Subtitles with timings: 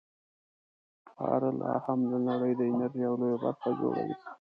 [1.01, 4.15] سکاره لا هم د نړۍ د انرژۍ یوه لویه برخه جوړوي.